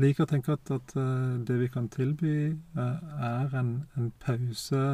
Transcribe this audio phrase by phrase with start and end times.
[0.00, 4.84] liker å tenke at, at eh, det vi kan tilby, eh, er en, en pause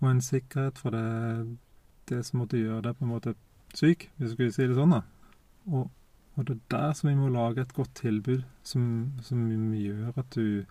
[0.00, 1.58] og en sikkerhet for det,
[2.10, 3.34] det som måtte gjøre deg på en måte
[3.76, 4.94] syk, hvis du skulle si det sånn.
[4.96, 5.02] da.
[5.68, 5.90] Og,
[6.38, 8.84] og det er der som vi må lage et godt tilbud som,
[9.26, 9.42] som
[9.74, 10.64] gjør at du,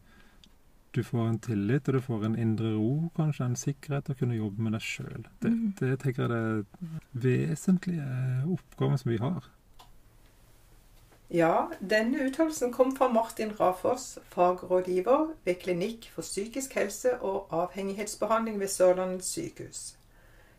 [0.95, 4.39] du får en tillit, og du får en indre ro, kanskje, en sikkerhet å kunne
[4.39, 5.27] jobbe med deg sjøl.
[5.43, 5.73] Det, Mm.
[5.79, 8.07] det tenker jeg er det vesentlige
[8.55, 9.45] oppgaven som vi har.
[11.29, 18.59] Ja, denne uttalelsen kom fra Martin Rafoss, fagrådgiver ved Klinikk for psykisk helse og avhengighetsbehandling
[18.59, 19.97] ved Sørlandet sykehus.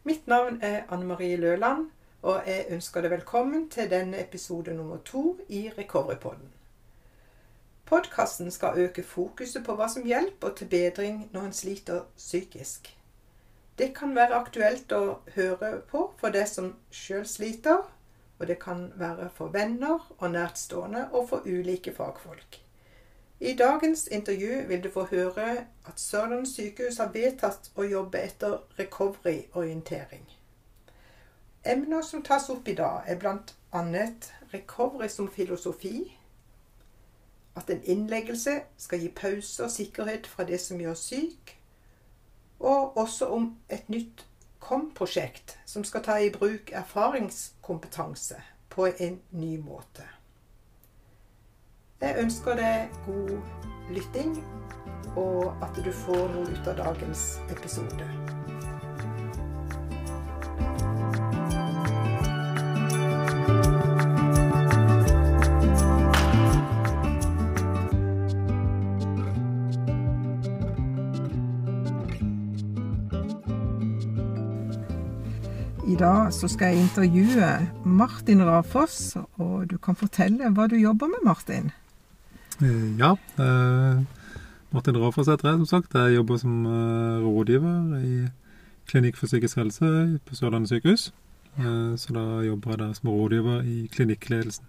[0.05, 1.91] Mitt navn er Anne Marie Løland,
[2.23, 6.53] og jeg ønsker deg velkommen til denne episode nummer to i Recoverypodden.
[7.85, 12.97] Podkasten skal øke fokuset på hva som hjelper til bedring når en sliter psykisk.
[13.79, 17.89] Det kan være aktuelt å høre på for deg som sjøl sliter,
[18.39, 22.61] og det kan være for venner og nærtstående og for ulike fagfolk.
[23.41, 25.51] I dagens intervju vil du få høre
[25.87, 30.25] at Sørlandet sykehus har vedtatt å jobbe etter recovery-orientering.
[31.65, 34.09] Emner som tas opp i dag, er bl.a.
[34.55, 36.19] recovery som filosofi,
[37.57, 41.55] at en innleggelse skal gi pause og sikkerhet fra det som gjør syk,
[42.59, 44.27] og også om et nytt
[44.69, 48.37] KOM-prosjekt som skal ta i bruk erfaringskompetanse
[48.69, 50.05] på en ny måte.
[52.03, 53.33] Jeg ønsker deg god
[53.97, 54.37] lytting,
[55.17, 58.38] og at du får noe ut av dagens episode.
[75.99, 77.49] Dag så skal jeg intervjue
[77.85, 81.71] Martin Rafoss, og du kan fortelle hva du jobber med, Martin.
[82.63, 83.13] Eh, Ja.
[83.39, 84.05] Eh,
[84.73, 85.95] Martin Rafoss heter jeg, som sagt.
[85.95, 88.29] Jeg jobber som eh, rådgiver i
[88.89, 91.13] Klinikk for psykisk helse på Sørlandet sykehus.
[91.59, 94.65] Eh, så da jobber jeg der som rådgiver i klinikkledelsen.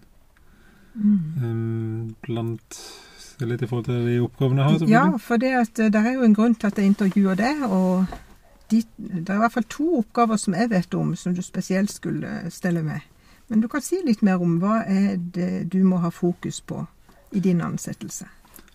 [0.99, 2.81] Eh, blant
[3.39, 6.25] Litt i forhold til de oppgavene jeg har, Ja, for det, at, det er jo
[6.27, 8.05] en grunn til at jeg intervjuer deg, og
[8.71, 11.91] de, det er i hvert fall to oppgaver som jeg vet om, som du spesielt
[11.91, 13.05] skulle stelle med.
[13.49, 16.83] Men du kan si litt mer om hva er det du må ha fokus på
[17.33, 18.27] i din ansettelse.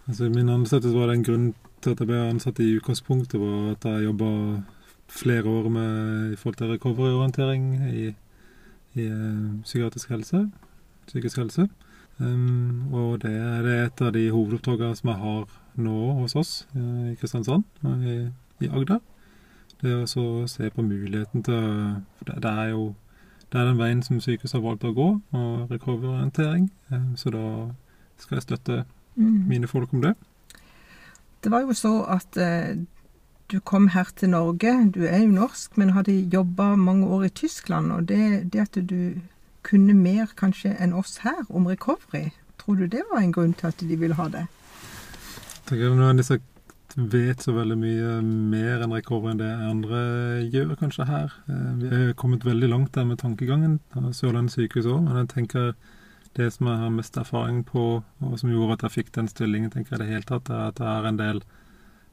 [0.09, 3.87] Altså, min ansettelse var den grunnen til at jeg ble ansatt i utgangspunktet, var at
[3.89, 4.31] jeg jobba
[5.09, 8.05] flere år med i forhold til recovery-orientering i,
[8.95, 10.51] i eh, psykiatrisk helse,
[11.07, 11.69] psykisk helse.
[12.19, 13.33] Um, og det
[13.65, 15.49] det er et av de hovedoppdragene som jeg har
[15.83, 18.19] nå hos oss eh, i Kristiansand og i,
[18.63, 19.01] i Agder.
[19.83, 21.63] Det er å se på muligheten til
[22.19, 22.95] For det, det er jo
[23.53, 26.71] det er den veien som sykehuset har valgt å gå, og recovery-orientering.
[26.91, 27.43] Eh, så da
[28.19, 28.85] skal jeg støtte
[29.17, 29.47] Mm.
[29.49, 30.15] mine folk om det.
[31.45, 32.77] Det var jo så at eh,
[33.53, 34.91] du kom her til Norge.
[34.95, 37.93] Du er jo norsk, men hadde jobba mange år i Tyskland.
[37.93, 39.13] Og det, det at du
[39.63, 43.67] kunne mer kanskje enn oss her om recovery, tror du det var en grunn til
[43.67, 44.47] at de ville ha det?
[44.49, 46.54] Jeg tenker nødvendigvis at jeg
[46.97, 50.01] vet så veldig mye mer enn recovery enn det andre
[50.53, 51.35] gjør kanskje her.
[51.49, 53.81] Eh, Vi er kommet veldig langt der med tankegangen
[54.13, 55.75] Sørlandet sykehus òg, men jeg tenker
[56.35, 59.71] det som jeg har mest erfaring på, og som gjorde at jeg fikk den stillingen,
[59.71, 61.43] tenker jeg det hele tatt, er at jeg har en del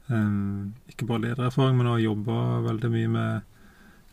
[0.08, 2.36] um, ikke bare ledererfaring, men har jobba
[2.68, 3.40] veldig mye med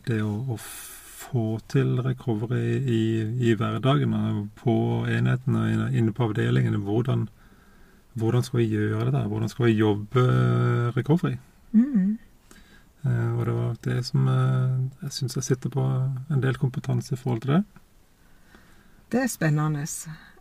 [0.08, 3.02] det å, å få til recovery i,
[3.50, 4.16] i hverdagen,
[4.58, 4.74] på
[5.06, 6.82] enhetene inne på avdelingene.
[6.82, 7.28] Hvordan
[8.14, 9.26] hvordan skal vi gjøre det der?
[9.26, 11.36] Hvordan skal vi jobbe eh, recovery?
[11.72, 12.18] Mm.
[13.04, 15.84] Eh, og det var det som eh, jeg syns jeg sitter på
[16.30, 17.62] en del kompetanse i forhold til det.
[19.12, 19.86] Det er spennende.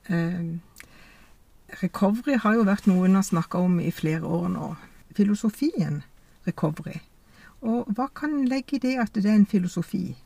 [0.10, 0.60] Eh,
[1.84, 4.74] recovery har jo vært noe en har snakka om i flere år nå.
[5.16, 6.02] Filosofien
[6.48, 7.00] recovery.
[7.62, 10.18] Og hva kan en legge i det at det er en filosofi?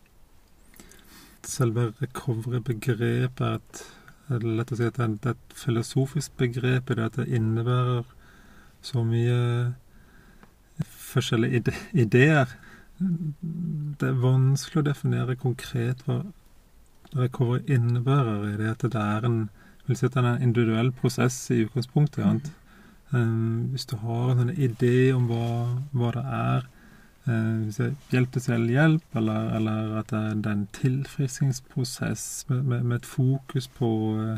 [1.44, 3.84] Selve recovery-begrepet er et
[4.28, 7.28] det er lett å si at det er, et filosofisk begrep i det at det
[7.40, 8.06] innebærer
[8.84, 9.74] så mye
[10.84, 11.74] forskjellige ide
[12.06, 12.56] ideer.
[13.00, 16.22] Det er vanskelig å definere konkret hva
[17.14, 19.42] recovery innebærer i det at det er en
[19.92, 22.24] si det er en individuell prosess i utgangspunktet.
[22.24, 22.60] Mm.
[23.14, 25.48] Um, hvis du har en sånn idé om hva,
[25.92, 26.70] hva det er,
[27.28, 27.80] eh, hvis
[28.12, 33.68] hjelp til selvhjelp, eller, eller at det er, en tilfriskningsprosess med, med, med et fokus
[33.68, 33.90] på,
[34.22, 34.38] eh,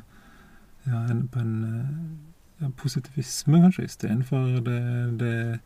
[0.88, 5.60] ja, en, på en eh, ja, positivisme, kanskje, istedenfor det, det,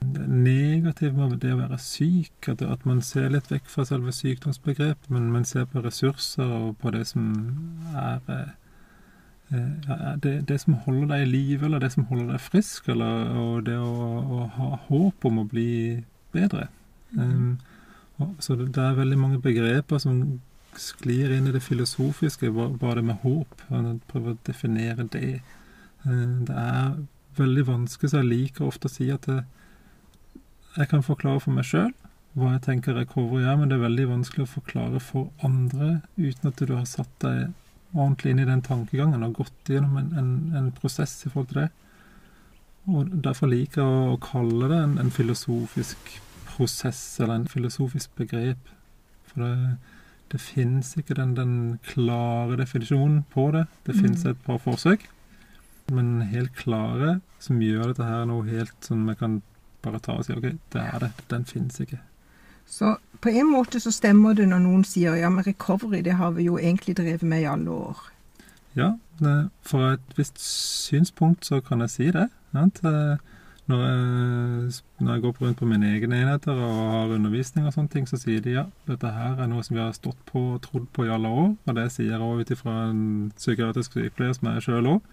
[0.00, 2.48] det negative med det å være syk.
[2.48, 6.76] At, at man ser litt vekk fra selve sykdomsbegrepet, men man ser på ressurser og
[6.82, 7.32] på det som
[7.94, 8.54] er
[9.52, 13.30] ja, det, det, som holder deg i live, eller det som holder deg frisk, eller
[13.38, 13.92] og det å,
[14.38, 15.70] å, ha håp om å bli
[16.34, 16.68] bedre.
[17.14, 17.56] Um,
[18.42, 20.20] så det, det, er veldig mange begreper som
[20.78, 22.50] sklir inn i det filosofiske,
[22.80, 23.66] bare med håp.
[24.10, 25.40] Prøve å definere det.
[26.06, 26.96] Uh, det er
[27.38, 29.42] veldig vanskelig, så jeg liker ofte å si at det,
[30.74, 31.92] jeg kan forklare for meg sjøl
[32.34, 36.50] hva jeg tenker recovery er, men det er veldig vanskelig å forklare for andre uten
[36.50, 37.52] at du har satt deg
[37.94, 41.60] ordentlig inn i den tankegangen og gått gjennom en, en, en prosess i forhold til
[41.62, 41.68] det.
[42.90, 46.18] Og Derfor liker jeg å kalle det en, en filosofisk
[46.54, 48.70] prosess, eller en filosofisk begrep.
[49.30, 49.76] For det,
[50.32, 53.66] det fins ikke den, den, klare definisjonen på det.
[53.86, 54.00] Det mm.
[54.02, 55.08] fins et par forsøk,
[55.92, 59.40] men helt klare, som gjør dette her noe helt sånn vi kan
[59.84, 61.12] bare ta og si OK, det er det.
[61.32, 62.00] Den fins ikke.
[62.64, 66.32] Så på en måte så stemmer det når noen sier ja, men recovery det har
[66.36, 68.00] vi jo egentlig drevet med i alle år.
[68.74, 68.94] Ja,
[69.62, 72.28] fra et visst synspunkt så kan jeg si det.
[72.54, 72.82] Sant?
[73.66, 77.88] når jeg, når jeg, går rundt på mine egne enheter og har undervisning og sånne
[77.94, 80.60] ting, så sier de ja, dette her er noe som vi har stått på og
[80.66, 81.54] trodd på i alle år.
[81.56, 83.04] Og det sier jeg òg ut ifra en
[83.38, 85.08] psykiatrisk sykepleier som jeg sjøl òg.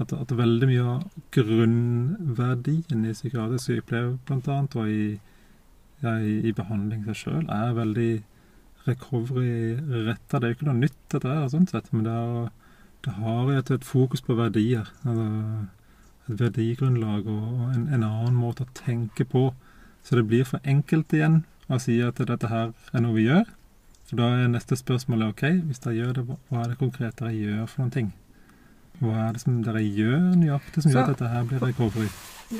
[0.00, 1.02] At, at, veldig mye av
[1.36, 4.56] grunnverdien i psykiatrisk sykepleie bl.a.
[4.64, 5.04] og i
[6.02, 8.12] ja, i, i, behandling seg sjøl er veldig
[8.88, 10.40] recovery-retta.
[10.40, 12.48] Det er jo ikke noe nytt, dette her, sånn sett, men det, er,
[13.10, 14.88] har jo et, fokus på verdier.
[15.04, 15.66] Eller
[16.30, 19.50] et verdigrunnlag og en, en, annen måte å tenke på.
[20.02, 23.44] Så det blir for enkelt igjen å si at dette her er noe vi gjør.
[24.08, 27.32] For da er neste spørsmål OK, hvis dere gjør det, hva er det konkret dere
[27.32, 28.10] gjør for noen ting?
[29.00, 32.10] Hva er det som dere gjør nøyaktig som gjør at dette her blir recovery?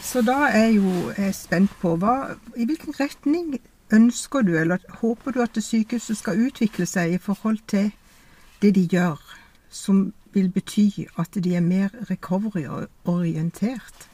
[0.03, 3.59] Så da er jo jeg spent på hva, i hvilken retning
[3.93, 7.91] ønsker du, eller håper du at det sykehuset skal utvikle seg i forhold til
[8.62, 9.21] det de gjør,
[9.69, 14.08] som vil bety at de er mer recovery-orientert?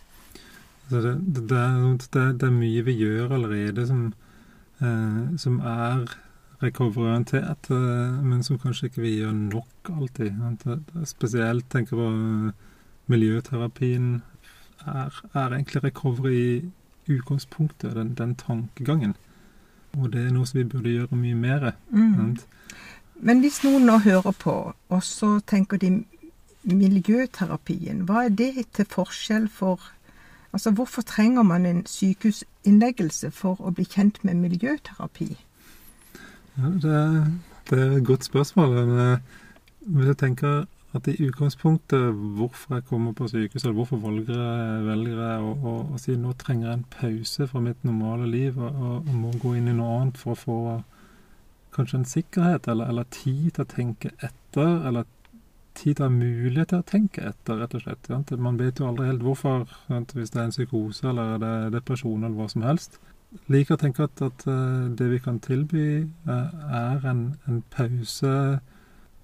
[0.89, 4.07] Det, det, det, det, er mye vi gjør allerede som,
[4.81, 6.09] eh, som er
[6.63, 10.33] recovery-orientert, eh, men som kanskje ikke vi gjør nok alltid.
[11.07, 12.09] Spesielt tenker på
[13.09, 14.23] miljøterapien,
[14.87, 16.63] er, er egentlig recovery
[17.09, 19.17] i utgangspunktet, den, den, tankegangen.
[19.97, 21.71] Og det er noe som vi burde gjøre mye mer.
[21.91, 22.37] Mm.
[23.21, 24.57] Men hvis noen nå hører på,
[24.89, 26.05] og så tenker de
[26.69, 29.93] miljøterapien, hva er det til forskjell for
[30.49, 35.27] Altså hvorfor trenger man en sykehusinnleggelse for å bli kjent med miljøterapi?
[36.57, 36.95] Ja, det,
[37.69, 38.73] det er et godt spørsmål.
[38.79, 39.19] Men eh,
[39.93, 40.65] hvis jeg tenker
[40.97, 45.53] at i utgangspunktet hvorfor jeg kommer på sykehus, eller hvorfor velger jeg, velger jeg å,
[45.53, 49.35] å, å, si nå trenger jeg en pause fra mitt normale liv og, og, må
[49.43, 50.59] gå inn i noe annet for å få
[51.79, 55.07] kanskje en sikkerhet eller, eller tid til å tenke etter, eller
[55.79, 58.09] tid ha mulighet til å tenke etter, rett og slett.
[58.11, 58.33] Sant?
[58.43, 60.15] Man vet jo aldri helt hvorfor, sant?
[60.17, 62.99] hvis det er en psykose eller det er depresjon eller hva som helst.
[63.53, 68.35] Liker å tenke at, at eh, det vi kan tilby, eh, er en, en pause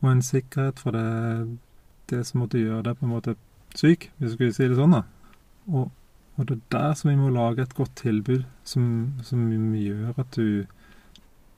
[0.04, 1.56] og en sikkerhet for det,
[2.12, 3.36] det som måtte gjøre deg på en måte
[3.74, 4.98] syk, hvis du skulle si det sånn.
[4.98, 5.02] da.
[5.72, 5.88] Og,
[6.36, 9.48] og, det er der som vi må lage et godt tilbud som, som
[9.80, 10.66] gjør at du,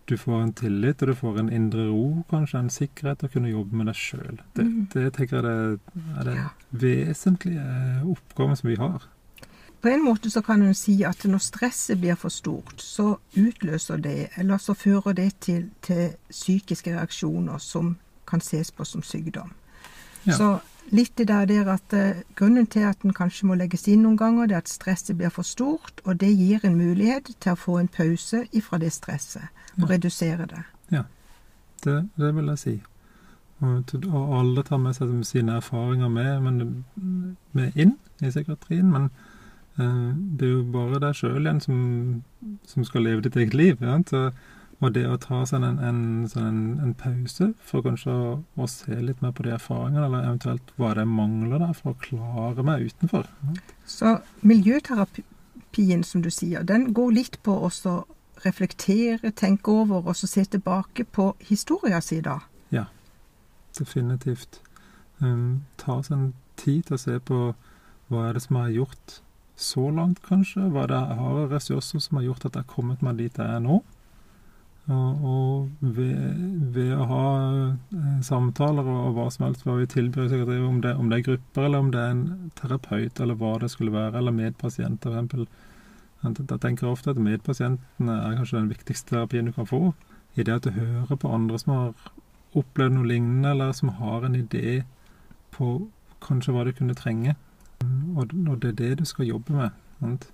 [0.07, 3.51] du får en tillit, og du får en indre ro, kanskje, en sikkerhet å kunne
[3.51, 4.39] jobbe med deg sjøl.
[4.55, 4.87] Det, mm.
[4.95, 6.49] det, tenker jeg det, er det ja.
[6.71, 7.67] vesentlige
[8.15, 9.07] oppgaven som vi har.
[9.83, 14.01] På en måte så kan en si at når stresset blir for stort, så utløser
[14.03, 17.97] det, eller så fører det til, til psykiske reaksjoner som
[18.27, 19.53] kan ses på som sykdom.
[20.27, 20.35] Ja.
[20.35, 20.49] Så
[20.91, 24.47] litt det der at uh, grunnen til at den kanskje må legges inn noen ganger,
[24.47, 27.79] det er at stresset blir for stort, og det gir en mulighet til å få
[27.81, 29.93] en pause ifra det stresset, og ja.
[29.95, 30.63] redusere det.
[30.95, 31.03] Ja,
[31.85, 32.77] det, det, vil jeg si.
[33.65, 36.85] Og, og, alle tar med seg sine erfaringer med, men,
[37.57, 38.91] med inn i psykiatrien.
[38.93, 39.09] Men
[39.81, 41.79] eh, det er jo bare deg sjøl igjen som,
[42.69, 43.81] som, skal leve ditt eget liv.
[43.81, 43.97] Ja?
[44.11, 44.29] Så,
[44.85, 46.01] og det å ta seg en, en,
[46.37, 50.75] en, en pause for kanskje å, å, se litt mer på de erfaringene, eller eventuelt
[50.77, 53.31] hva det mangler der for å klare meg utenfor.
[53.89, 57.73] Så miljøterapien, som du sier, den går litt på å
[58.45, 62.43] reflektere, tenke over og så se tilbake på historia si, da?
[62.75, 62.85] Ja,
[63.79, 64.61] definitivt.
[65.25, 67.41] Um, ta seg en tid til å se på
[68.13, 69.21] hva er det som har gjort
[69.57, 70.69] så langt, kanskje?
[70.69, 73.41] Hva er det jeg har ressurser som har gjort at jeg har kommet meg dit
[73.41, 73.81] jeg er nå?
[74.87, 76.43] Og, ved,
[76.75, 77.23] ved, å ha
[77.91, 80.31] eh, samtaler og, hva som helst hva vi tilbyr,
[80.63, 83.73] om det, om det, er grupper, eller om det er en terapeut, eller hva det
[83.73, 85.65] skulle være, eller medpasienter, f.eks.
[86.23, 89.81] Jeg tenker ofte at medpasientene er kanskje den viktigste terapien du kan få.
[90.39, 92.15] I det at du hører på andre som har
[92.57, 94.85] opplevd noe lignende, eller som har en idé
[95.55, 95.75] på
[96.25, 97.35] kanskje hva du kunne trenge.
[98.17, 99.85] Og, og det er det du skal jobbe med.
[100.01, 100.31] Sant?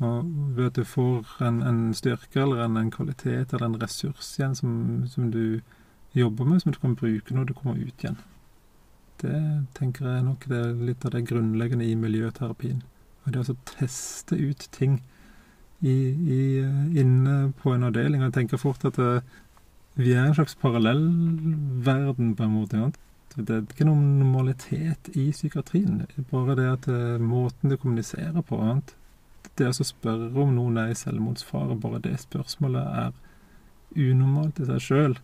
[0.00, 0.24] Og
[0.56, 4.56] ved at du får en, en styrke eller en, en, kvalitet eller en ressurs igjen
[4.56, 4.72] som,
[5.12, 5.60] som, du
[6.16, 8.16] jobber med, som du kan bruke når du kommer ut igjen.
[9.20, 9.40] Det
[9.76, 12.80] tenker jeg nok det er litt av det grunnleggende i miljøterapien.
[13.26, 15.02] Og det å teste ut ting
[15.84, 16.40] i, i,
[17.02, 18.22] inne på en avdeling.
[18.22, 19.20] Og jeg tenker fort at det,
[20.00, 22.88] vi er en slags parallellverden, på en måte.
[23.36, 26.06] Det er ikke noen normalitet i psykiatrien.
[26.32, 26.88] Bare det at
[27.20, 28.56] måten du kommuniserer på.
[28.64, 28.96] Annet
[29.60, 33.12] det å spørre om noen er i selvmordsfare, bare det spørsmålet er
[34.10, 35.18] unormalt i seg sjøl.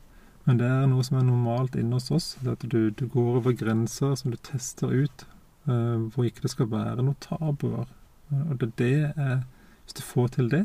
[0.47, 2.29] Men det er noe som er normalt inne hos oss.
[2.47, 5.27] At du, du går over grenser som du tester ut,
[5.67, 7.91] uh, hvor ikke det skal være noe tabuer.
[8.31, 9.45] Og det, det er
[9.87, 10.65] Hvis du får til det,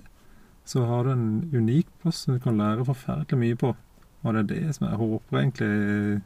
[0.65, 3.75] så har du en unik plass som du kan lære forferdelig mye på.
[4.21, 6.21] Og det er det som jeg håper egentlig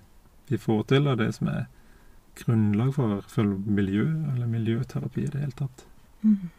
[0.48, 1.66] vi får til, og det som er
[2.40, 5.86] grunnlag for, for miljø, eller miljøterapi i det hele tatt.
[6.22, 6.52] Mm.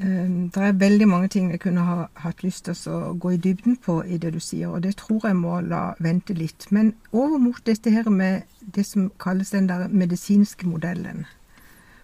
[0.00, 3.40] Ehm, det er veldig mange ting jeg kunne ha hatt lyst til å gå i
[3.40, 6.66] dybden på i det du sier, og det tror jeg må la vente litt.
[6.70, 8.42] Men over mot dette her med
[8.74, 11.26] det som kalles den der medisinske modellen.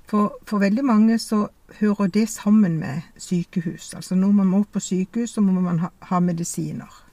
[0.09, 1.49] For, for veldig mange så
[1.81, 3.95] hører det sammen med sykehus.
[3.95, 7.05] Altså når man må på sykehus, så må man ha, ha medisiner.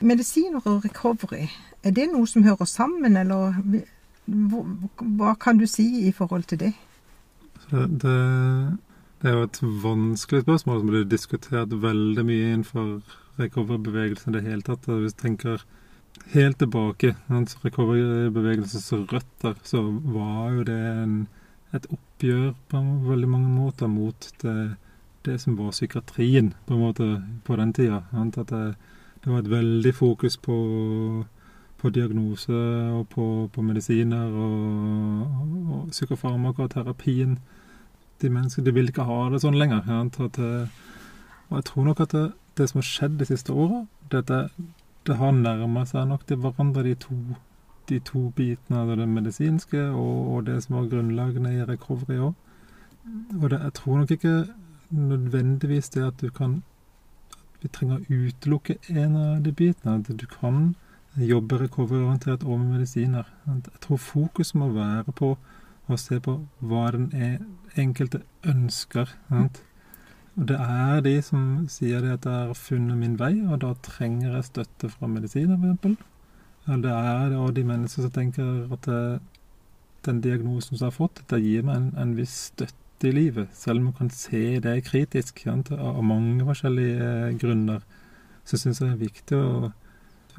[0.00, 1.46] Medisiner og recovery,
[1.82, 3.54] er det noe som hører sammen, eller
[4.26, 6.72] hva kan du si i forhold til det?
[7.70, 8.78] det,
[9.24, 12.88] det er jo et vanskelig spørsmål som blir diskutert veldig mye innenfor
[13.40, 14.84] recovery-bevegelsen i det hele tatt.
[14.84, 15.62] Hvis du tenker
[16.34, 19.80] helt tilbake, recovery-bevegelsens røtter, så
[20.12, 21.16] var jo det en,
[21.72, 24.76] et oppgjør på veldig mange måter mot det,
[25.24, 27.08] det, som var psykiatrien på måte
[27.48, 28.02] på den tida.
[28.12, 28.62] At det,
[29.24, 30.60] det var et veldig fokus på,
[31.80, 32.60] på diagnose
[32.92, 37.38] og på, på medisiner og, og, og psykofarmaka og terapien
[38.24, 39.84] de menneskene de vil ikke ha det sånn lenger.
[40.00, 42.24] At, og jeg tror nok at det,
[42.58, 44.24] det som har skjedd de siste åra, det,
[45.06, 47.16] det har nærma seg nok til hverandre, de to,
[47.90, 52.36] de to bitene av det medisinske og, og, det som var grunnlagene i recovery òg.
[53.40, 54.36] Og det, jeg tror nok ikke
[54.94, 56.62] nødvendigvis det at du kan
[57.64, 59.94] Vi trenger å utelukke en av de bitene.
[59.96, 60.74] At du kan
[61.16, 63.24] jobbe recovery-orientert med medisiner.
[63.46, 65.30] Jeg tror fokus må være på
[65.88, 67.10] å se på hva den
[67.80, 69.10] enkelte ønsker.
[69.28, 69.60] Sant?
[70.34, 73.74] Og det er de som sier det at jeg har funnet min vei, og da
[73.86, 76.10] trenger jeg støtte fra medisiner, f.eks.
[76.64, 79.02] Det er det de mennesker som tenker at det,
[80.06, 83.52] den diagnosen som jeg har fått, det gir meg en, en viss støtte i livet,
[83.52, 85.70] selv om man kan se det kritisk sant?
[85.70, 87.84] av mange forskjellige eh, grunner.
[88.48, 89.70] Så syns jeg det er viktig å,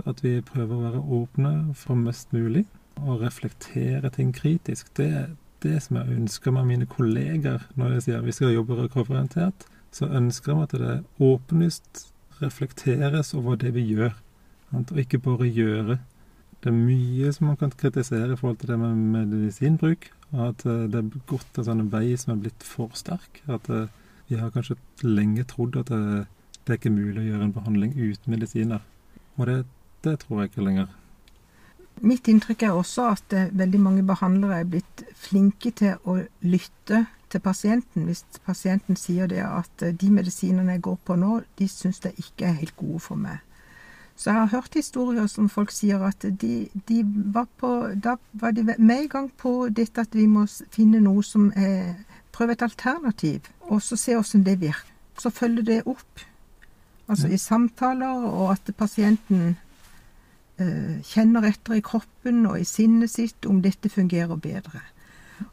[0.09, 2.65] at vi prøver å være åpne for mest mulig
[3.01, 5.29] å reflektere ting kritisk, det er
[5.65, 9.65] det som jeg ønsker med mine kolleger når jeg sier vi skal jobbe recovery-orientert.
[9.95, 12.07] Så ønsker jeg at det åpenlyst
[12.41, 14.11] reflekteres over det vi gjør,
[14.75, 15.97] og ikke bare gjøre.
[16.63, 20.09] Det er mye som man kan kritisere i forhold til det med medisinbruk.
[20.33, 23.41] Og At eh, det er gått en sånn vei som er blitt for sterk.
[23.45, 23.87] At eh,
[24.27, 26.25] vi har kanskje lenge trodd at det,
[26.65, 28.81] det er ikke mulig å gjøre en behandling uten medisiner.
[29.37, 29.59] Og det,
[30.03, 30.89] det tror jeg ikke lenger.
[32.03, 37.05] Mitt inntrykk er også at eh, veldig mange behandlere er blitt flinke til å lytte
[37.31, 38.05] til pasienten.
[38.09, 42.17] Hvis pasienten sier det at eh, de medisinene jeg går på nå, de syns jeg
[42.19, 43.39] ikke er helt gode for meg.
[44.15, 47.01] Så jeg har hørt historier som folk sier at de, de
[47.35, 51.23] var på Da var de med i gang på dette at vi må finne noe
[51.23, 51.97] som er
[52.35, 54.89] Prøve et alternativ, og så se hvordan det virker.
[55.15, 56.23] Så følge det opp.
[57.07, 59.55] Altså i samtaler, og at pasienten
[60.55, 64.79] kjenner etter i kroppen og i sinnet sitt om dette fungerer bedre.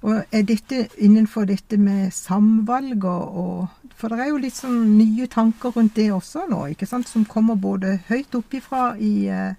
[0.06, 4.96] Og er dette innenfor dette med samvalg og, og For det er jo litt sånn
[4.96, 9.58] nye tanker rundt det også nå, ikke sant, som kommer både høyt oppifra i eh,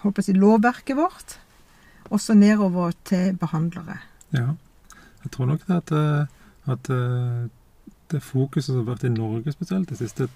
[0.00, 1.36] håper jeg, lovverket vårt,
[2.08, 3.98] og så nedover til behandlere.
[4.32, 4.54] Ja.
[5.24, 6.88] Jeg tror nok at, eh, at
[8.12, 10.28] det fokuset som har vært i Norge spesielt de siste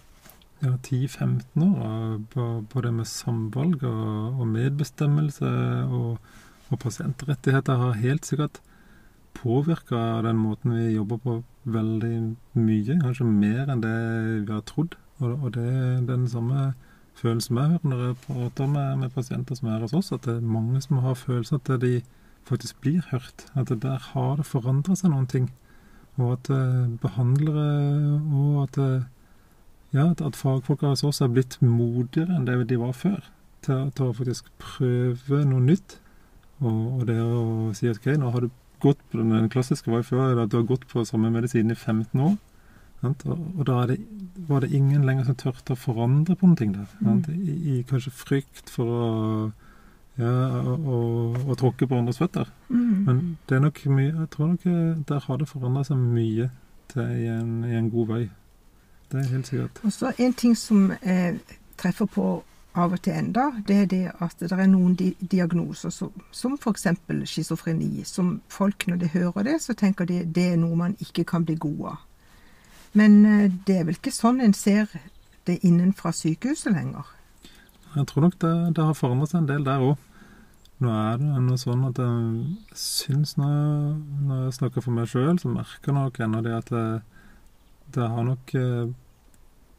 [0.63, 5.49] ja, 10-15 år på, på, det med samvalg og, og medbestemmelse
[5.89, 6.19] og,
[6.69, 8.61] og, pasientrettigheter har helt sikkert
[9.35, 12.15] påvirka den måten vi jobber på veldig
[12.59, 12.99] mye.
[13.01, 13.97] Kanskje mer enn det
[14.47, 14.97] vi har trodd.
[15.21, 16.73] Og, og det er den samme
[17.21, 20.39] følelsen jeg hører når jeg prater med, med, pasienter som er hos oss, at det
[20.39, 22.01] er mange som har følelsen at de
[22.49, 23.47] faktisk blir hørt.
[23.55, 25.51] At det der har det forandra seg noen ting.
[26.21, 27.67] Og at eh, behandlere
[28.19, 29.09] og at eh,
[29.97, 33.25] ja, at fagfolka hos oss er blitt modigere enn det de var før.
[33.65, 35.99] Til, til å faktisk prøve noe nytt.
[36.61, 40.05] Og, og, det å si at ok, nå har du gått på den klassiske var
[40.07, 42.39] før at du har gått på samme medisin i 15 år.
[43.01, 43.25] Sant?
[43.29, 43.99] Og, og da det,
[44.49, 46.89] var det ingen lenger som turte å forandre på noen ting der.
[47.01, 47.23] Mm.
[47.33, 49.11] I, I, kanskje frykt for å
[50.21, 50.33] ja,
[50.77, 52.51] å tråkke på andres føtter.
[52.69, 52.97] Mm.
[53.07, 56.51] Men det er nok mye Jeg tror nok eh, der har det forandra seg mye
[56.93, 58.25] til i en, i en god vei.
[59.11, 59.81] Det er helt sikkert.
[59.85, 61.41] Og så en ting som jeg
[61.81, 62.29] treffer på
[62.79, 66.55] av og til enda, det er det at det er noen di diagnoser som, som
[66.55, 66.87] f.eks.
[67.27, 71.25] schizofreni, som folk når de hører det, så tenker de det er noe man ikke
[71.25, 72.05] kan bli god av.
[72.93, 74.91] Men eh, det er vel ikke sånn en ser
[75.47, 77.11] det innenfra sykehuset lenger?
[77.97, 79.97] Jeg tror nok det, det har forandret seg en del der òg.
[80.81, 85.35] Nå er det noe sånn at jeg syns når, når jeg snakker for meg sjøl,
[85.43, 86.85] så merker nok en av det at det,
[87.95, 88.91] det har nok eh,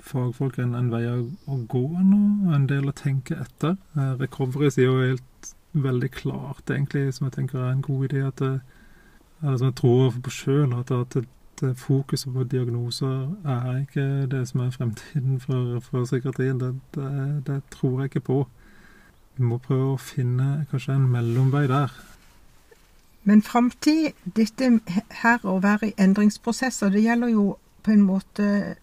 [0.02, 2.22] fagfolk en, en vei å, gå nå,
[2.56, 3.78] en del å tenke etter.
[3.96, 8.26] Eh, recovery sier jo helt veldig klart, egentlig, som jeg tenker er en god idé,
[8.28, 8.56] at det,
[9.42, 11.22] eller som jeg tror på sjøl, at, at
[11.62, 16.60] det fokuset på diagnoser er ikke det som er fremtiden for, for psykiatrien.
[16.60, 18.40] Det, det, det, tror jeg ikke på.
[19.38, 21.94] Vi må prøve å finne kanskje en mellomvei der.
[23.24, 24.72] Men framtid, dette
[25.22, 27.46] her å være i endringsprosesser, det gjelder jo
[27.84, 28.76] på en måte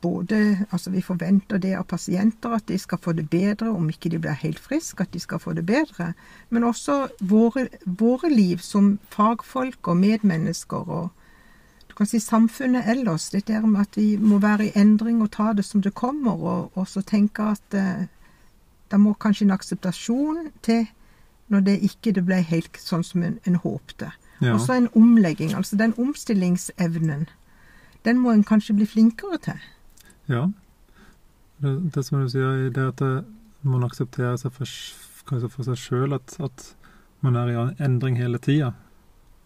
[0.00, 4.10] både Altså, vi forventer det av pasienter, at de skal få det bedre, om ikke
[4.10, 6.12] de blir helt friske, at de skal få det bedre.
[6.50, 11.08] Men også våre, våre liv som fagfolk og medmennesker og
[11.88, 13.30] du kan si samfunnet ellers.
[13.30, 16.32] Dette er med at vi må være i endring og ta det som det kommer,
[16.32, 18.06] og, og så tenke at eh,
[18.90, 20.86] det må kanskje en akseptasjon til
[21.48, 24.12] når det ikke det ble helt sånn som en, en håpte.
[24.40, 24.54] Ja.
[24.54, 25.54] Og så en omlegging.
[25.56, 27.26] Altså den omstillingsevnen.
[28.04, 29.60] Den må en kanskje bli flinkere til.
[30.28, 30.46] Ja.
[31.62, 33.02] Det, det som du sier, det at
[33.66, 36.74] man aksepterer seg for, for seg sjøl at, at,
[37.20, 38.72] man er i endring hele tida.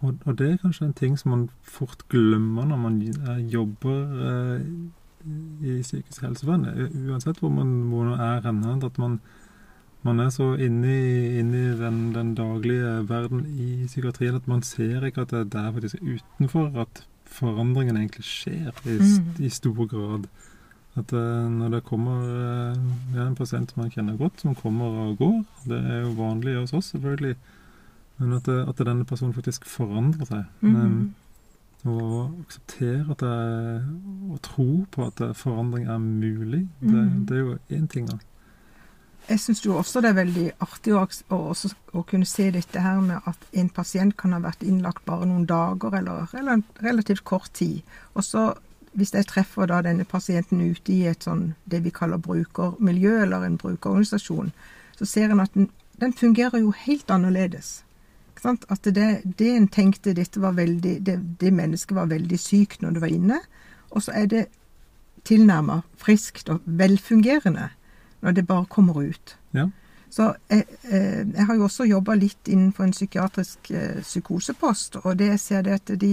[0.03, 2.99] Og, og, det er kanskje en ting som man fort glemmer når man
[3.49, 4.67] jobber eh,
[5.63, 6.67] i psykisk helsevern.
[7.09, 9.21] Uansett hvor man, hvor er ennå, At man,
[10.03, 14.63] man, er så inne i, inne i den, den, daglige verden i psykiatrien at man
[14.63, 19.43] ser ikke at det er der faktisk utenfor at forandringen egentlig skjer i, mm.
[19.45, 20.29] i stor grad.
[20.99, 25.39] At uh, når det kommer uh, en pasient man kjenner godt, som kommer og går
[25.65, 27.37] Det er jo vanlig hos oss, selvfølgelig.
[28.21, 30.45] Men at, uh, at denne personen faktisk forandrer seg.
[30.61, 30.77] Mm.
[30.77, 31.15] Um,
[31.83, 33.39] og aksepterer at det
[34.31, 37.25] og tro på at forandring er mulig, det, mm.
[37.27, 38.07] det er jo én ting.
[38.07, 38.21] da.
[39.29, 42.99] Jeg syns jo også det er veldig artig å, å, å, kunne se dette her
[43.01, 47.53] med at en pasient kan ha vært innlagt bare noen dager eller, eller relativt kort
[47.55, 47.81] tid.
[48.19, 48.51] Og så
[48.99, 53.47] hvis jeg treffer da denne pasienten ute i et sånn det vi kaller brukermiljø, eller
[53.47, 54.53] en brukerorganisasjon,
[54.99, 57.81] så ser en at den, den fungerer jo helt annerledes.
[58.43, 62.97] At det, det en tenkte dette var veldig, det, det, mennesket var veldig sykt når
[62.97, 63.39] det var inne,
[63.95, 64.43] og så er det
[65.29, 67.69] tilnærma friskt og velfungerende
[68.23, 69.37] når det bare kommer ut.
[69.55, 69.69] Ja.
[70.13, 75.17] Så jeg, eh, jeg, har jo også jobba litt innenfor en psykiatrisk eh, psykosepost, og
[75.19, 76.13] det jeg ser det at de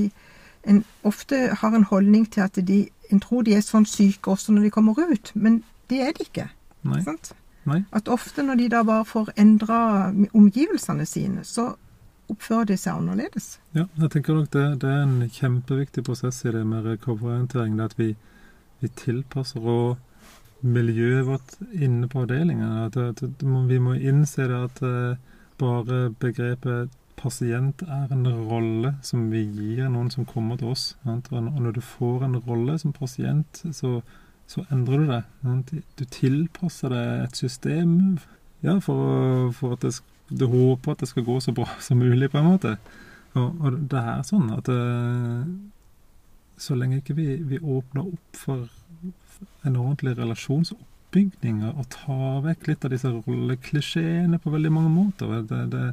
[0.67, 4.53] en ofte har en holdning til at de en tror de er sånn syke også
[4.53, 6.49] når de kommer ut, men det er de ikke.
[6.85, 7.01] Nei.
[7.69, 7.83] Nei.
[7.95, 9.79] At ofte når de da bare får endra
[10.37, 11.73] omgivelsene sine, så
[12.29, 13.57] oppfører de seg annerledes.
[13.73, 17.79] Ja, jeg tenker nok det, det er en kjempeviktig prosess i det med recovery-orientering.
[17.81, 18.13] At vi,
[18.79, 19.97] vi tilpasser og
[20.61, 22.87] miljøet vårt inne på avdelingen.
[22.87, 23.21] At,
[23.69, 25.19] vi må innse det at uh,
[25.59, 30.93] bare begrepet pasient er en rolle som vi gir noen som kommer til oss.
[31.05, 33.99] Og når du får en rolle som pasient, så,
[34.47, 35.23] så endrer du det.
[35.99, 37.97] Du tilpasser deg et system
[38.63, 39.97] ja, for, for at det,
[40.29, 42.77] du håper at det skal gå så bra som mulig, på en måte.
[43.37, 45.43] Og, og det er sånn at eh,
[46.59, 48.65] så lenge ikke vi, vi åpner opp for
[49.63, 55.61] en ordentlig relasjonsoppbygning og tar vekk litt av disse rolleklisjeene på veldig mange måter det,
[55.73, 55.85] det,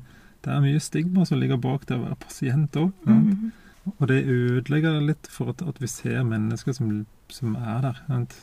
[0.44, 2.92] det er mye stigma som ligger bak det å være pasient òg.
[3.06, 3.50] Mm -hmm.
[3.98, 8.02] Og det ødelegger litt for at, at vi ser mennesker som, som er der.
[8.06, 8.35] Sant?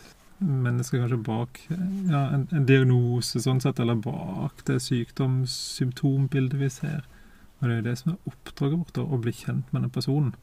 [0.43, 7.05] mennesker kanskje bak ja, en, en, diagnose, sånn sett, eller bak det sykdomssymptombildet vi ser.
[7.59, 10.33] Og det er jo det som er oppdraget vårt, å bli kjent med den personen.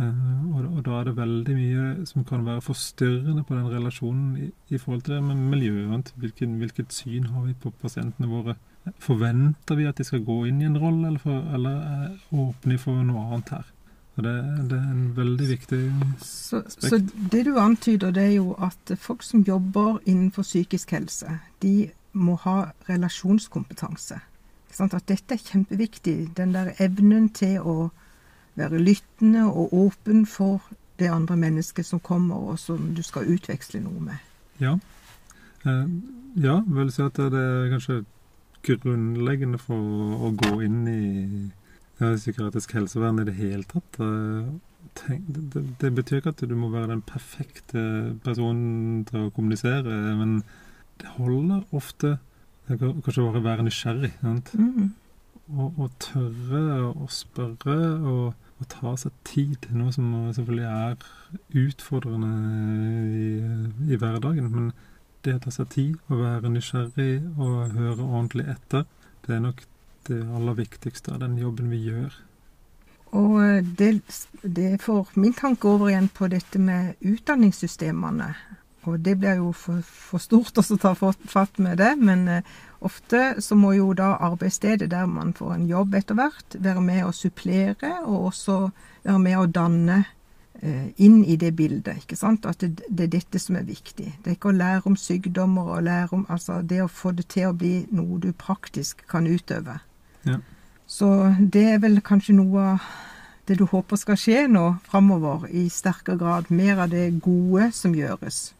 [0.00, 4.30] Uh, og, og, da er det veldig mye som kan være forstyrrende på den relasjonen
[4.40, 6.14] i, i forhold til det med miljøet.
[6.16, 8.56] Hvilken, hvilket syn har vi på pasientene våre?
[8.98, 12.80] Forventer vi at de skal gå inn i en rolle, eller, for, eller åpner de
[12.80, 13.68] for noe annet her?
[14.16, 14.34] Og det,
[14.70, 15.82] det, er en veldig viktig
[16.18, 16.88] så, aspekt.
[16.88, 21.90] Så det du antyder, det er jo at folk som jobber innenfor psykisk helse, de
[22.12, 24.18] må ha relasjonskompetanse.
[24.80, 26.30] At dette er kjempeviktig.
[26.36, 27.90] Den der evnen til å
[28.60, 30.62] være lyttende og åpen for
[31.00, 34.24] det andre mennesket som kommer, og som du skal utveksle noe med.
[34.60, 34.76] Ja.
[35.64, 35.86] Eh,
[36.40, 38.02] ja, vil si at det er kanskje
[38.66, 41.04] grunnleggende for å gå inn i
[42.00, 44.00] ja, psykiatrisk helsevern i det hele tatt.
[44.04, 44.50] Eh,
[45.00, 47.84] tenk, det, det, betyr ikke at du må være den perfekte
[48.24, 50.42] personen til å kommunisere, men
[51.00, 52.18] det holder ofte
[52.68, 54.12] kanskje bare være nysgjerrig.
[54.20, 54.52] Sant?
[54.54, 54.92] Mm.
[55.56, 59.68] Og, og, tørre å spørre og, og, ta seg tid.
[59.74, 60.96] Noe som selvfølgelig er
[61.64, 62.30] utfordrende
[63.16, 63.28] i,
[63.88, 64.50] i, hverdagen.
[64.52, 64.70] Men
[65.24, 68.86] det å ta seg tid, å være nysgjerrig og høre ordentlig etter,
[69.26, 69.64] det er nok
[70.08, 72.14] det aller viktigste av den jobben vi gjør.
[73.16, 73.90] Og det,
[74.42, 78.30] det får min tanke over igjen på dette med utdanningssystemene.
[78.88, 83.42] Og det blir jo for, for stort å ta fatt med det, men eh, ofte
[83.44, 87.12] så må jo da arbeidsstedet der man får en jobb etter hvert, være med å
[87.16, 88.56] supplere, og også
[89.04, 89.98] være med å danne
[90.62, 92.02] eh, inn i det bildet.
[92.02, 92.46] ikke sant?
[92.46, 94.08] At det, det, er dette som er viktig.
[94.22, 97.28] Det er ikke å lære om sykdommer og lære om Altså det å få det
[97.28, 99.80] til å bli noe du praktisk kan utøve.
[100.24, 100.40] Ja.
[100.90, 102.90] Så det er vel kanskje noe av
[103.46, 106.50] det du håper skal skje nå framover, i sterkere grad.
[106.54, 108.50] Mer av det gode som gjøres.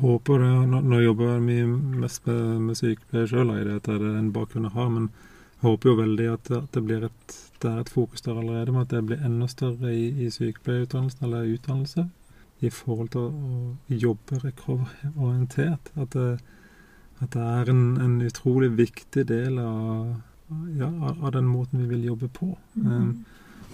[0.00, 0.52] Håper det.
[0.72, 1.66] Nå, jobber jeg mye
[2.02, 4.92] mest med, med sykepleier sjøl, det er en bakgrunn jeg har.
[4.92, 5.08] Men
[5.56, 8.74] jeg håper jo veldig at, at det, blir et, det er et fokus der allerede,
[8.74, 12.06] med at det blir enda større i, i sykepleierutdannelsen eller utdannelse
[12.64, 15.90] i forhold til å, å jobbe recovery-orientert.
[16.00, 20.14] At, at, det er en, en, utrolig viktig del av,
[20.76, 22.52] ja, av, den måten vi vil jobbe på.
[22.76, 22.92] Mm.
[22.92, 23.10] Um,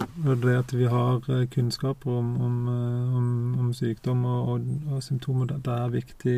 [0.01, 4.61] og det at vi har eh, kunnskap om, om, eh, om, om sykdom og, og,
[4.91, 6.37] og, symptomer, det, det, er viktig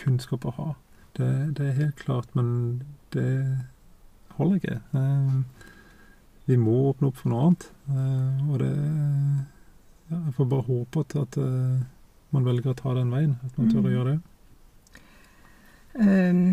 [0.00, 0.68] kunnskap å ha.
[1.18, 2.82] Det, det, er helt klart, men
[3.14, 3.58] det
[4.38, 4.78] holder ikke.
[4.96, 5.66] Eh,
[6.50, 7.68] vi må åpne opp for noe annet.
[8.48, 8.72] Og det
[10.10, 11.38] ja, Jeg får bare håpe at, at,
[12.30, 13.36] man velger å ta den veien.
[13.46, 13.92] At man tør å mm.
[13.94, 14.20] gjøre det.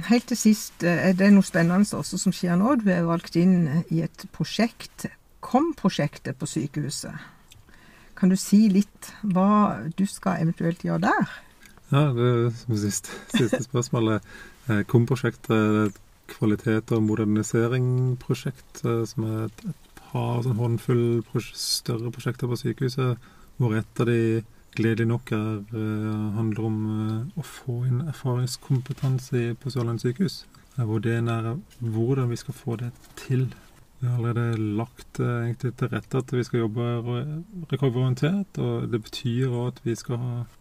[0.10, 2.76] Helt til sist, er det noe spennende også som skjer nå?
[2.82, 5.08] Du er valgt inn i et prosjekt
[5.48, 7.16] KOM-prosjektet på sykehuset.
[8.18, 11.36] Kan du si litt hva du skal eventuelt gjøre der?
[11.92, 14.26] Ja, det er siste, siste spørsmålet.
[14.68, 19.64] Eh, KOM-prosjektet er et kvalitet- og moderniseringsprosjekt eh, som er et
[20.10, 21.06] par sånn håndfull
[21.54, 24.44] større prosjekter på sykehuset, hvor et av de
[24.76, 26.82] gledelig nok er, eh, handler om
[27.38, 30.42] å få inn erfaringskompetanse på Sørlandet sykehus.
[30.76, 33.48] Hvor det er hvordan vi skal få det til
[34.00, 36.82] vi har allerede lagt eh, egentlig til rette at vi skal jobbe
[37.72, 38.60] recovery-orientert.
[38.62, 40.20] Og det betyr òg at vi skal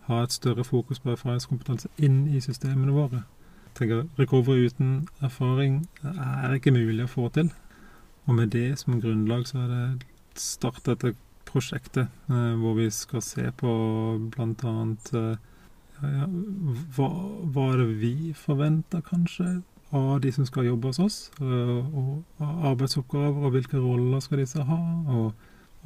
[0.08, 3.26] ha, et større fokus på erfaringskompetanse inn i systemene våre.
[3.66, 7.52] Jeg tenker Recovery uten erfaring er ikke mulig å få til.
[8.26, 11.14] Og med det som grunnlag så er det startet dette
[11.46, 13.70] prosjektet eh, hvor vi skal se på
[14.32, 14.74] bl.a.
[15.12, 15.36] Eh,
[16.00, 16.26] ja, ja,
[16.96, 17.10] hva,
[17.52, 19.60] hva er det vi forventer, kanskje?
[19.96, 24.62] Av de som skal jobbe hos oss, eh, og arbeidsoppgaver, og hvilke roller skal disse
[24.68, 24.78] ha,
[25.16, 25.32] og,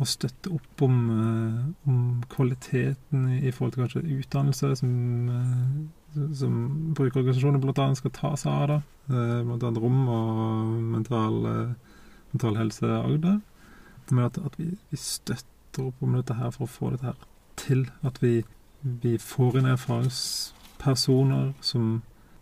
[0.01, 4.92] og støtte opp om, eh, om, kvaliteten i forhold til kanskje utdannelse, som,
[5.37, 6.57] eh, som
[6.99, 7.88] brukerorganisasjoner bl.a.
[7.94, 8.81] skal ta seg av, da.
[9.46, 9.73] bl.a.
[9.79, 11.40] rom og mental,
[12.33, 13.40] mental helse Agder.
[14.11, 17.27] Men at, at vi, vi, støtter opp om dette her for å få dette her
[17.61, 17.85] til.
[18.07, 18.40] At vi,
[18.83, 22.01] vi får inn erfaringspersoner som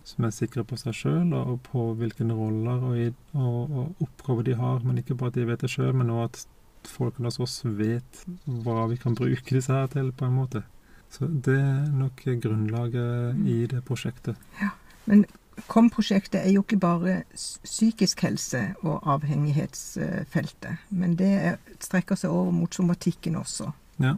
[0.09, 4.57] som er sikre på seg sjøl og på hvilke roller og, og, og, oppgaver de
[4.59, 4.81] har.
[4.85, 6.45] Men ikke bare at de vet det sjøl, men òg at
[6.89, 10.65] folkene hos oss vet hva vi kan bruke disse her til, på en måte.
[11.13, 14.37] Så det er nok grunnlaget i det prosjektet.
[14.61, 14.73] Ja,
[15.09, 15.25] Men
[15.67, 22.75] KOM-prosjektet er jo ikke bare psykisk helse og avhengighetsfeltet, men det strekker seg over mot
[22.75, 23.73] somatikken også.
[23.99, 24.15] Ja.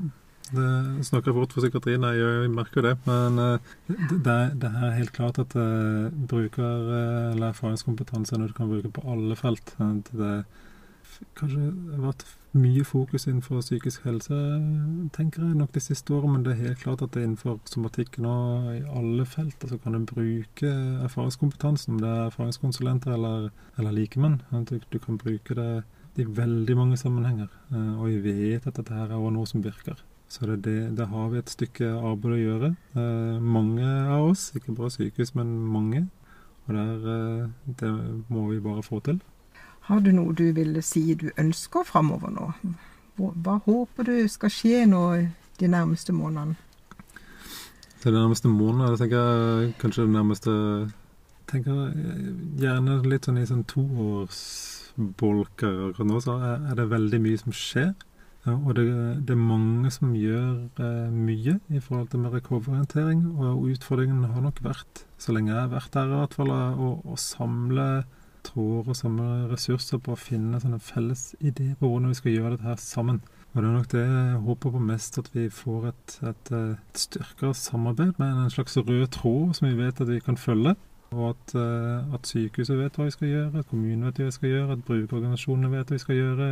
[0.50, 2.96] Det snakker fort for psykiatrien, jeg merker det.
[3.06, 3.70] Men eh,
[4.10, 8.70] det, det er helt klart at uh, bruker- eh, eller erfaringskompetanse er noe du kan
[8.70, 9.76] bruke på alle felt.
[10.10, 10.32] Det
[11.38, 11.60] kanskje
[11.94, 12.24] har vært
[12.56, 14.34] mye fokus innenfor psykisk helse,
[15.14, 17.58] tenker jeg nok de siste årene, men det er helt klart at det er innenfor
[17.70, 18.34] somatikk nå,
[18.74, 20.72] i alle felt så kan du bruke
[21.06, 24.40] erfaringskompetansen, om det er erfaringskonsulenter eller, eller likemenn.
[24.70, 25.70] Du, du, kan bruke det
[26.18, 30.00] i veldig mange sammenhenger, og vi vet at dette her er noe som virker.
[30.30, 32.68] Så det, det, der har vi et stykke arbeid å gjøre.
[32.94, 36.04] Eh, mange av oss, ikke bare sykehus, men mange.
[36.68, 37.48] Og der, eh,
[37.80, 37.90] det
[38.30, 39.18] må vi bare få til.
[39.88, 42.52] Har du noe du vil si du ønsker framover nå?
[43.18, 45.26] Hva håper du skal skje nå
[45.58, 46.54] de nærmeste månedene?
[48.04, 50.52] De nærmeste månedene tenker jeg kanskje det nærmeste
[51.50, 51.90] tenker
[52.62, 55.74] Gjerne litt sånn i sånn toårsbolker.
[55.90, 57.90] Akkurat nå så er det veldig mye som skjer.
[58.46, 58.87] Ja, og det,
[59.29, 63.26] det, er mange som gjør eh, mye i forhold til med recover-orientering.
[63.37, 66.94] Og utfordringen har nok vært, så lenge jeg har vært der, i hvert fall, å,
[67.05, 67.90] å samle
[68.46, 72.55] tråder og samle ressurser på å finne sånne felles ideer på hvordan vi skal gjøre
[72.57, 73.20] dette her sammen.
[73.50, 77.00] Og det er nok det jeg håper på mest, at vi får et, et, et
[77.05, 80.76] styrkere samarbeid med en slags rød tråd som vi vet at vi kan følge.
[81.11, 84.37] Og at, eh, at sykehuset vet hva vi skal gjøre, at kommunen vet hva vi
[84.37, 86.48] skal gjøre, at brukerorganisasjonene vet hva vi skal gjøre.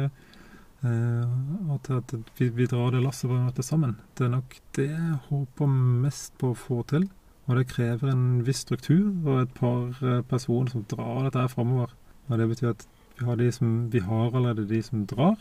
[0.78, 3.96] Uh, at, at vi, vi, drar det lasset på en måte sammen.
[4.14, 5.72] Det er nok det jeg håper
[6.04, 7.08] mest på å få til.
[7.48, 11.50] Og det krever en viss struktur og et par uh, personer som drar dette her
[11.50, 11.94] framover.
[12.28, 12.86] Og det betyr at
[13.18, 15.38] vi har, de som, vi har allerede de som drar,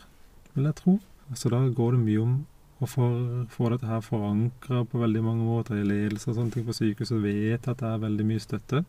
[0.54, 0.98] vil jeg tro.
[1.36, 2.38] Så da går det mye om
[2.82, 6.74] å få dette her forankra på veldig mange måter i ledelse og sånne ting på
[6.74, 7.22] sykehuset.
[7.22, 8.82] Vet at det er veldig mye støtte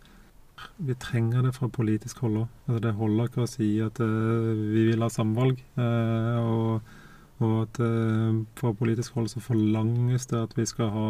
[0.78, 2.48] vi trenger det fra politisk hold òg.
[2.68, 5.62] Altså, det holder ikke å si at uh, vi vil ha samvalg.
[5.78, 6.94] Uh, og,
[7.40, 11.10] og, at uh, fra politisk hold så forlanges det at vi skal ha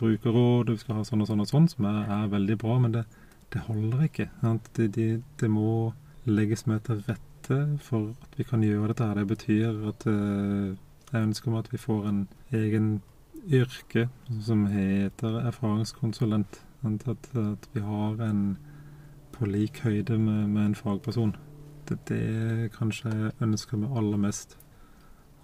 [0.00, 2.78] brukerråd, vi skal ha sånn og sånn og sånn, som er, er veldig bra.
[2.82, 3.04] Men det,
[3.54, 4.28] det holder ikke.
[4.74, 5.08] Det, de,
[5.40, 5.92] det, må
[6.26, 9.08] legges med til rette for at vi kan gjøre dette.
[9.10, 9.22] her.
[9.22, 12.22] Det betyr at jeg ønsker meg at vi får en
[12.56, 12.94] egen
[13.52, 14.08] yrke
[14.42, 16.63] som heter erfaringskonsulent.
[16.84, 18.56] At, at, vi har en
[19.32, 21.34] på lik høyde med, med en fagperson.
[21.88, 24.56] Det det kanskje jeg ønsker meg aller mest.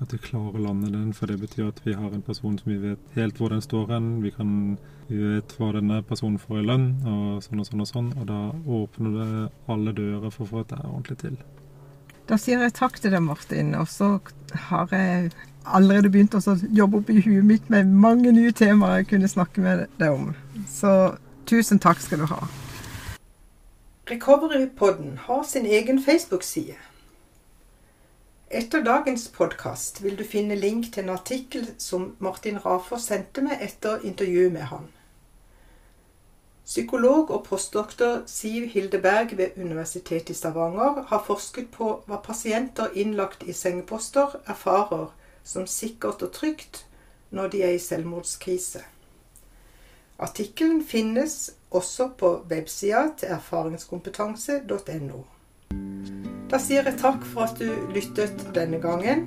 [0.01, 2.71] At vi klarer å lande den, for det betyr at vi har en person som
[2.73, 4.11] vi vet helt hvor den står hen.
[4.25, 7.91] Vi, kan, vi vet hva denne personen får i lønn, og sånn og sånn og
[7.91, 8.13] sånn.
[8.17, 8.41] Og da
[8.79, 11.41] åpner det alle dører for å få dette ordentlig til.
[12.31, 13.75] Da sier jeg takk til deg, Martin.
[13.77, 14.15] Og så
[14.71, 15.33] har jeg
[15.69, 19.65] allerede begynt å jobbe opp i huet mitt med mange nye temaer jeg kunne snakke
[19.65, 20.31] med deg om.
[20.71, 20.93] Så
[21.51, 22.47] Tusen takk skal du ha.
[24.11, 26.77] Recoverypodden har sin egen Facebook-side.
[28.51, 33.65] Etter dagens podkast vil du finne link til en artikkel som Martin Rafer sendte meg
[33.67, 34.87] etter intervjuet med han.
[36.65, 43.43] Psykolog og postdoktor Siv Hildeberg ved Universitetet i Stavanger har forsket på hva pasienter innlagt
[43.43, 45.11] i sengeposter erfarer
[45.43, 46.85] som sikkert og trygt
[47.31, 48.87] når de er i selvmordskrise.
[50.21, 55.21] Artikkelen finnes også på websida til erfaringskompetanse.no.
[56.51, 59.19] Da sier jeg takk for at du lyttet denne gangen.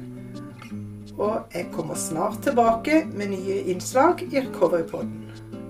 [1.18, 5.20] Og jeg kommer snart tilbake med nye innslag i Recoverypodden.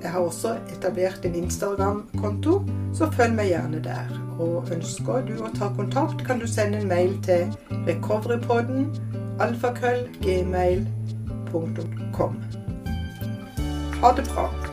[0.03, 2.53] Jeg har også etablert en Instagram-konto,
[2.95, 4.07] så følg meg gjerne der.
[4.43, 7.43] Og ønsker du å ta kontakt, kan du sende en mail til
[7.87, 8.81] recoverypodden
[9.39, 12.33] alfakøllgmail.com.
[14.01, 14.72] Ha det bra.